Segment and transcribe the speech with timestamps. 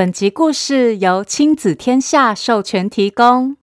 [0.00, 3.58] 本集故事由亲子天下授权提供，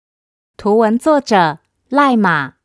[0.57, 2.55] 图文作者赖马。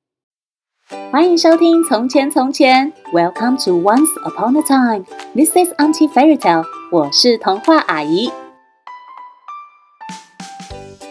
[1.13, 5.05] 欢迎收听《从前从前》，Welcome to Once Upon a Time。
[5.37, 6.65] This is Auntie Fairy Tale。
[6.91, 8.33] 我是童话阿姨。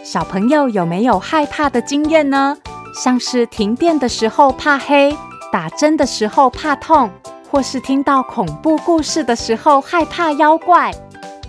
[0.04, 2.58] 小朋友有没有害怕的经验呢？
[2.94, 5.16] 像是停电的时候怕黑，
[5.50, 7.10] 打针的时候怕痛，
[7.50, 10.92] 或是听到恐怖故事的时候害怕妖怪。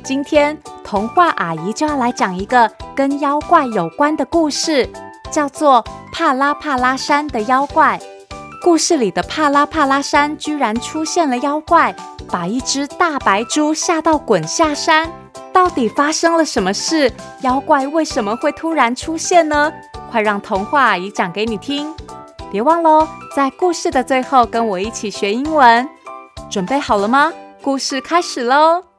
[0.04, 0.56] 今天
[0.90, 4.90] 童话阿姨就要来讲一个跟妖怪有关的故事，
[5.30, 7.96] 叫做《帕拉帕拉山的妖怪》。
[8.60, 11.94] 故事里的帕拉帕拉山居然出现了妖怪，
[12.28, 15.08] 把一只大白猪吓到滚下山。
[15.52, 17.12] 到底发生了什么事？
[17.42, 19.72] 妖怪为什么会突然出现呢？
[20.10, 21.94] 快让童话阿姨讲给你听！
[22.50, 25.88] 别忘喽，在故事的最后跟我一起学英文。
[26.50, 27.32] 准备好了吗？
[27.62, 28.89] 故事开始喽！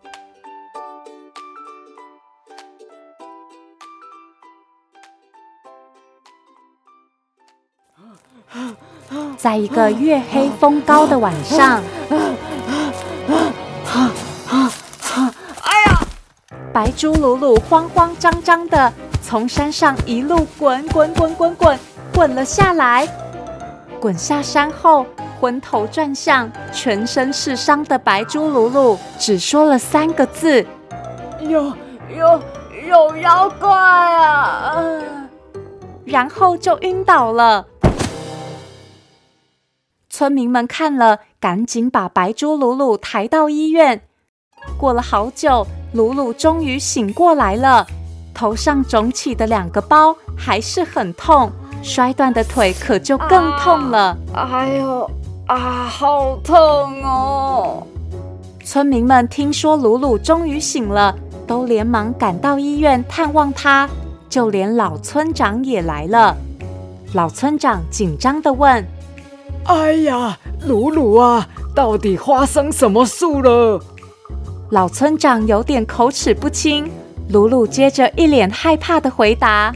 [9.42, 11.82] 在一个月黑风高的晚上，
[15.64, 16.00] 哎呀！
[16.72, 21.80] 白猪鲁鲁慌慌张张的从山上一路滚滚滚滚滚
[22.14, 23.08] 滚了下来。
[24.00, 25.08] 滚下山后，
[25.40, 30.64] 昏头转向、全身是伤的白猪鲁鲁只说了三个字
[31.42, 31.74] ：“有
[32.16, 32.40] 有
[32.88, 34.76] 有妖怪啊！”
[36.06, 37.66] 然后就晕倒了。
[40.22, 44.04] 村民们看了，赶紧把白猪鲁鲁抬到医院。
[44.78, 47.88] 过了好久，鲁鲁终于醒过来了，
[48.32, 54.16] 头上肿起的两个包还是很痛，摔断的腿可就更痛了。
[54.32, 55.10] 啊、哎呦
[55.48, 55.58] 啊，
[55.90, 56.56] 好痛
[57.04, 57.88] 哦！
[58.64, 61.16] 村民们听说鲁鲁终于醒了，
[61.48, 63.90] 都连忙赶到医院探望他，
[64.30, 66.38] 就连老村长也来了。
[67.16, 68.86] 老村长紧张地问。
[69.66, 73.80] 哎呀，鲁鲁啊，到底发生什么事了？
[74.72, 76.90] 老村长有点口齿不清。
[77.30, 79.74] 鲁鲁接着一脸害怕的回答：“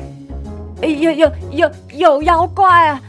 [0.82, 3.02] 有有有有妖怪啊！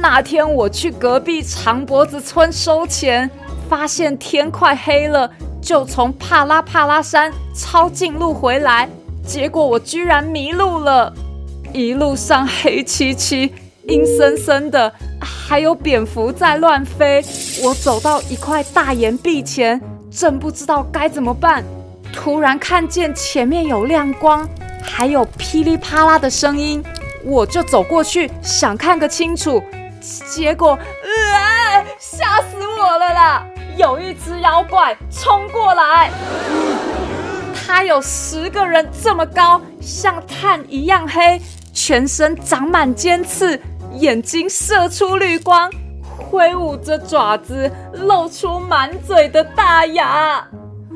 [0.00, 3.30] 那天我去隔壁长脖子村收钱，
[3.68, 8.88] 发现天快黑了，就从帕拉帕拉山抄近路回来，
[9.24, 11.12] 结果我居然迷路了，
[11.72, 13.52] 一路上黑漆漆。”
[13.88, 17.24] 阴森森的，还有蝙蝠在乱飞。
[17.62, 19.80] 我走到一块大岩壁前，
[20.10, 21.64] 正不知道该怎么办，
[22.12, 24.48] 突然看见前面有亮光，
[24.82, 26.82] 还有噼里啪啦的声音，
[27.24, 29.62] 我就走过去想看个清楚，
[30.00, 33.46] 结果，呃，吓死我了啦！
[33.76, 36.10] 有一只妖怪冲过来，
[37.54, 41.40] 它有十个人这么高，像炭一样黑，
[41.72, 43.60] 全身长满尖刺。
[43.96, 45.70] 眼睛射出绿光，
[46.18, 50.46] 挥舞着爪子，露出满嘴的大牙。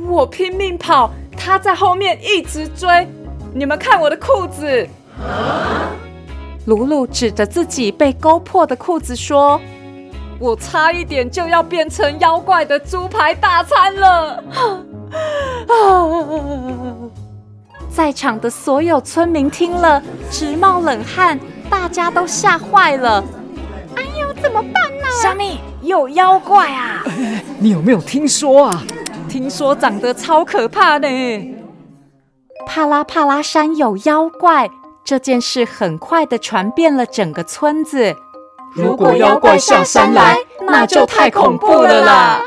[0.09, 3.09] 我拼命跑，他在后面一直追。
[3.55, 4.89] 你们看我的裤子！
[6.67, 9.61] 鲁鲁指着自己被勾破的裤子说
[10.39, 14.45] ：“我差一点就要变成妖怪的猪排大餐了。
[17.91, 20.01] ”在场的所有村民听了
[20.31, 21.41] 直冒冷汗。
[21.71, 23.25] 大家都吓坏了！
[23.97, 25.05] 哎呦，怎么办呢？
[25.23, 27.03] 虾米有妖怪啊！
[27.07, 28.83] 哎， 你有没有听说啊？
[29.29, 31.09] 听说长得超可怕呢。
[32.67, 34.69] 帕拉帕拉山有妖怪，
[35.05, 38.15] 这件事很快的传遍了整个村子。
[38.75, 42.43] 如果妖怪下山来，那就太恐怖了啦！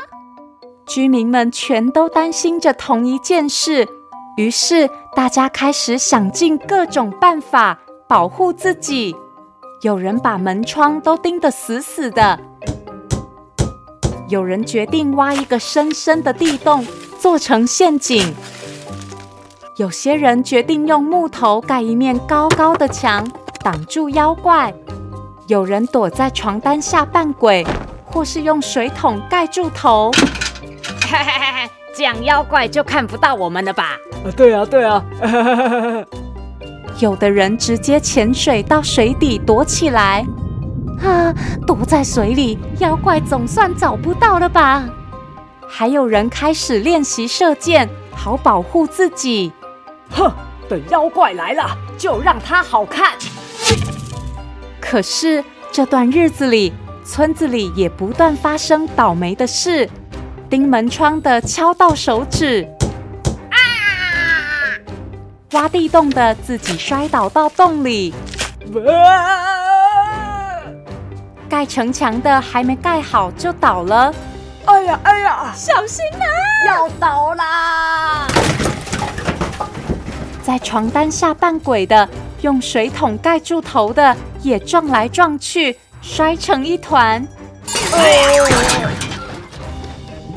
[0.86, 3.88] 居民们全都担心着同一件事，
[4.36, 7.78] 于是大家开始想尽各种办法。
[8.14, 9.16] 保护自己，
[9.80, 12.38] 有人把门窗都钉得死死的，
[14.28, 16.86] 有人决定挖一个深深的地洞
[17.18, 18.32] 做成陷阱，
[19.78, 23.28] 有些人决定用木头盖一面高高的墙
[23.64, 24.72] 挡住妖怪，
[25.48, 27.66] 有人躲在床单下扮鬼，
[28.04, 30.12] 或是用水桶盖住头。
[31.02, 33.96] 嘿嘿嘿嘿，这样妖怪就看不到我们了吧？
[34.24, 35.04] 啊，对啊，对啊。
[36.98, 40.24] 有的人直接潜水到水底躲起来，
[41.02, 41.34] 啊，
[41.66, 44.84] 躲在水里，妖怪总算找不到了吧？
[45.68, 49.52] 还有人开始练习射箭，好保护自己。
[50.10, 50.30] 哼，
[50.68, 53.12] 等妖怪来了，就让他好看。
[54.80, 55.42] 可是
[55.72, 56.72] 这段日子里，
[57.04, 59.88] 村子里也不断发生倒霉的事，
[60.48, 62.68] 钉门窗的敲到手指。
[65.54, 68.12] 挖地洞的自己摔倒到洞里。
[71.48, 74.12] 盖城墙的还没盖好就倒了。
[74.66, 76.26] 哎呀哎呀，小心啊！
[76.66, 78.26] 要倒啦！
[80.42, 82.08] 在床单下扮鬼的，
[82.40, 87.24] 用水桶盖住头的，也撞来撞去，摔成一团。
[87.92, 88.90] 哦！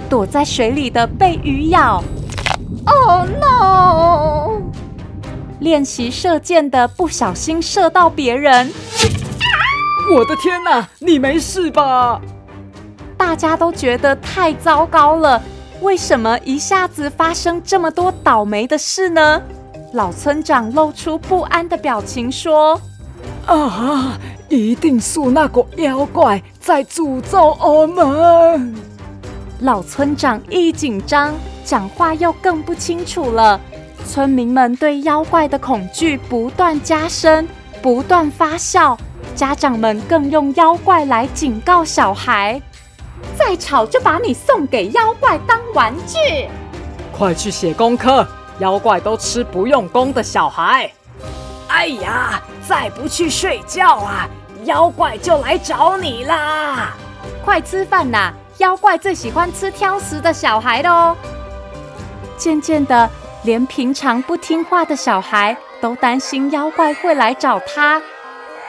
[0.09, 2.03] 躲在水里的被鱼咬。
[2.85, 4.46] Oh no！
[5.59, 8.71] 练习射箭的不小心射到别人。
[10.13, 12.21] 我的天哪，你没事吧？
[13.17, 15.41] 大家都觉得太糟糕了，
[15.81, 19.41] 为什么一下子发生这么多倒霉的事呢？
[19.93, 22.79] 老村长露出不安的表情说
[23.47, 24.17] ：“啊，
[24.49, 28.75] 一定是那个妖怪在诅咒我们。”
[29.61, 31.33] 老村长一紧张，
[31.65, 33.59] 讲话又更不清楚了。
[34.07, 37.45] 村民们对妖怪的恐惧不断加深，
[37.81, 38.97] 不断发酵。
[39.35, 42.59] 家长们更用妖怪来警告小孩：
[43.37, 46.47] 再吵就把你送给妖怪当玩具。
[47.15, 48.25] 快去写功课，
[48.59, 50.89] 妖怪都吃不用功的小孩。
[51.67, 54.27] 哎呀，再不去睡觉啊，
[54.63, 56.95] 妖怪就来找你啦！
[57.43, 61.15] 快吃饭呐，妖怪最喜欢吃挑食的小孩的哦。
[62.37, 63.09] 渐渐的，
[63.47, 68.01] 连平常不听话的小孩都担心妖怪会来找他。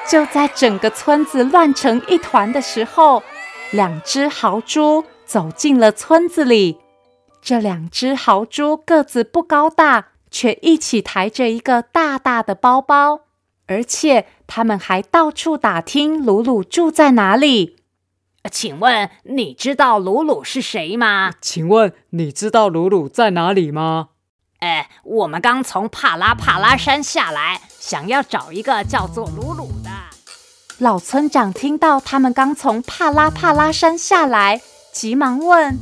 [0.09, 3.25] 就在整个村子乱成一团的时候，
[3.73, 6.79] 两只豪猪走进了村子里。
[7.43, 13.23] 这两只豪猪个子不高大，却一起抬着一个大大的包包，
[13.67, 17.79] 而且他们还到处打听鲁鲁住在哪里。
[18.49, 21.33] 请问你知道鲁鲁是谁吗？
[21.41, 24.11] 请问你知道鲁鲁在哪里吗？
[24.61, 29.91] 哎，我们刚从帕拉帕拉山下来，想要找一个叫做鲁鲁的。
[30.79, 34.61] 老村长听到他们刚从帕拉帕拉山下来，
[34.93, 35.79] 急忙问：“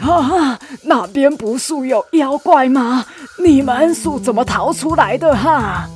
[0.00, 3.06] 哈，那边不是有妖怪吗？
[3.42, 5.36] 你们是怎么逃出来的？
[5.36, 5.88] 哈？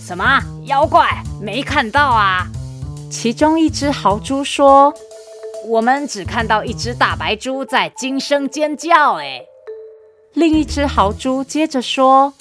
[0.00, 1.24] 什么妖怪？
[1.40, 2.46] 没看到啊！”
[3.10, 4.94] 其中一只豪猪说
[5.66, 9.42] ：“我们只看到一只大白猪在惊声尖叫。”哎。
[10.34, 12.32] 另一只豪猪接着说：“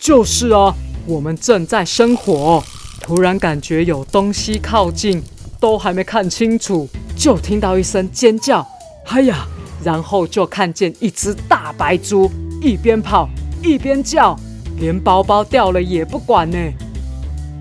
[0.00, 0.74] 就是啊，
[1.06, 2.62] 我们正在生火，
[3.00, 5.22] 突然感觉有东西靠近，
[5.60, 8.66] 都还没看清楚，就听到一声尖叫，
[9.04, 9.46] 哎呀，
[9.84, 12.28] 然后就看见一只大白猪
[12.60, 13.28] 一边跑
[13.62, 14.36] 一边叫，
[14.80, 16.58] 连包包掉了也不管呢。”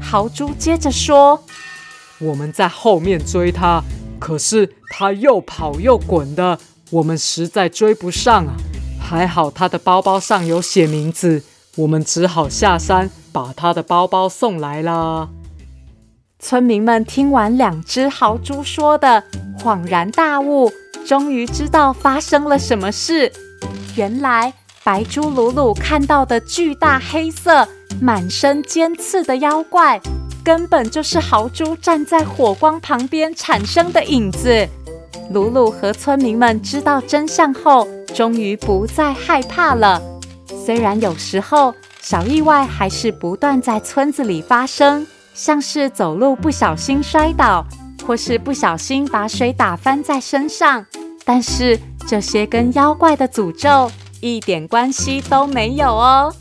[0.02, 1.44] 豪猪接着说
[2.18, 3.84] ：“我们在后面追它，
[4.18, 6.58] 可是它又跑又滚的，
[6.90, 8.58] 我们实在追不上啊。”
[9.10, 11.42] 还好他的包包上有写名字，
[11.78, 15.30] 我们只好下山把他的包包送来啦。
[16.38, 19.24] 村民们听完两只豪猪说的，
[19.58, 20.72] 恍然大悟，
[21.08, 23.34] 终于知道发生了什么事。
[23.96, 24.54] 原来
[24.84, 27.68] 白猪鲁鲁看到的巨大黑色、
[28.00, 30.00] 满身尖刺的妖怪，
[30.44, 34.70] 根本就是豪猪站在火光旁边产生的影子。
[35.32, 40.02] 鲁鲁和村民们知道真相后，终于不再害怕了。
[40.66, 45.06] 虽然有时候小意外还是不断在村子里发生，
[45.36, 47.64] 像是走路不小心摔倒，
[48.08, 50.84] 或是不小心把水打翻在身上，
[51.24, 56.34] 但是这些跟妖怪的诅咒一点关系都没有哦。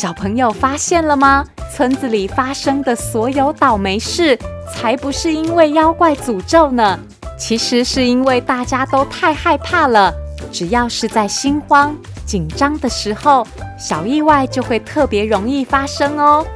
[0.00, 1.44] 小朋友发现了吗？
[1.70, 4.38] 村子里发生的所有倒霉事，
[4.72, 6.98] 才不是因为妖怪诅咒呢。
[7.38, 10.10] 其实是因为大家都太害怕了。
[10.50, 13.46] 只要是在心慌、紧张的时候，
[13.78, 16.46] 小意外就会特别容易发生哦。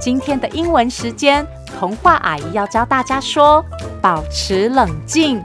[0.00, 1.46] 今天的英文时间，
[1.78, 3.64] 童话阿姨要教大家说：
[4.00, 5.40] 保持冷静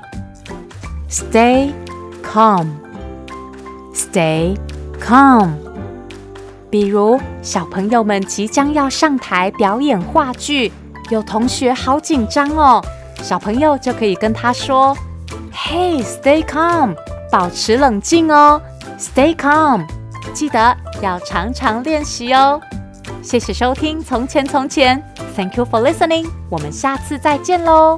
[1.08, 1.72] ，Stay
[2.24, 2.74] calm，Stay
[5.00, 5.67] calm。
[6.70, 10.72] 比如，小朋友们即将要上台表演话剧，
[11.10, 12.84] 有同学好紧张哦，
[13.22, 14.96] 小朋友就可以跟他说
[15.54, 16.96] ：“Hey, stay calm，
[17.32, 18.62] 保持冷静哦
[19.00, 19.86] ，Stay calm。”
[20.34, 22.60] 记得要常常练习哦。
[23.24, 25.02] 谢谢收听《从前从前》
[25.36, 26.28] ，Thank you for listening。
[26.50, 27.98] 我们下次再见喽。